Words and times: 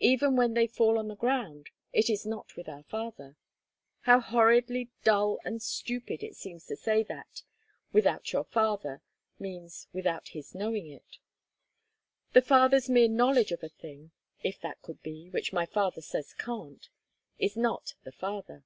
Even 0.00 0.34
when 0.34 0.54
they 0.54 0.66
fall 0.66 0.98
on 0.98 1.06
the 1.06 1.14
ground, 1.14 1.68
it 1.92 2.10
is 2.10 2.26
not 2.26 2.56
without 2.56 2.76
our 2.78 2.82
Father. 2.82 3.36
How 4.00 4.18
horridly 4.18 4.90
dull 5.04 5.38
and 5.44 5.62
stupid 5.62 6.20
it 6.24 6.34
seems 6.34 6.66
to 6.66 6.74
say 6.74 7.04
that 7.04 7.44
"without 7.92 8.32
your 8.32 8.42
Father" 8.42 9.02
means 9.38 9.86
without 9.92 10.30
his 10.30 10.52
knowing 10.52 10.88
it. 10.88 11.18
The 12.32 12.42
Father's 12.42 12.90
mere 12.90 13.06
knowledge 13.06 13.52
of 13.52 13.62
a 13.62 13.68
thing 13.68 14.10
if 14.42 14.60
that 14.62 14.82
could 14.82 15.00
be, 15.00 15.30
which 15.30 15.52
my 15.52 15.66
father 15.66 16.00
says 16.02 16.34
can't 16.34 16.88
is 17.38 17.56
not 17.56 17.94
the 18.02 18.10
Father. 18.10 18.64